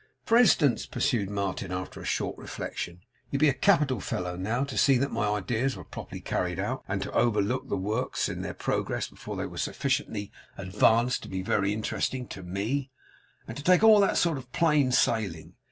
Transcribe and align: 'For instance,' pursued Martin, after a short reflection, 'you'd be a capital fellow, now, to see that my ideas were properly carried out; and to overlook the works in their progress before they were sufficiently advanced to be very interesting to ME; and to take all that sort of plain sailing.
'For 0.25 0.35
instance,' 0.35 0.87
pursued 0.87 1.29
Martin, 1.29 1.71
after 1.71 2.01
a 2.01 2.05
short 2.05 2.35
reflection, 2.39 3.01
'you'd 3.29 3.37
be 3.37 3.49
a 3.49 3.53
capital 3.53 3.99
fellow, 3.99 4.35
now, 4.35 4.63
to 4.63 4.75
see 4.75 4.97
that 4.97 5.11
my 5.11 5.27
ideas 5.27 5.75
were 5.77 5.83
properly 5.83 6.21
carried 6.21 6.57
out; 6.59 6.83
and 6.87 7.03
to 7.03 7.11
overlook 7.11 7.69
the 7.69 7.77
works 7.77 8.27
in 8.27 8.41
their 8.41 8.55
progress 8.55 9.07
before 9.09 9.35
they 9.37 9.45
were 9.45 9.59
sufficiently 9.59 10.31
advanced 10.57 11.21
to 11.21 11.29
be 11.29 11.43
very 11.43 11.71
interesting 11.71 12.27
to 12.29 12.41
ME; 12.41 12.89
and 13.47 13.55
to 13.57 13.63
take 13.63 13.83
all 13.83 13.99
that 13.99 14.17
sort 14.17 14.39
of 14.39 14.51
plain 14.51 14.91
sailing. 14.91 15.53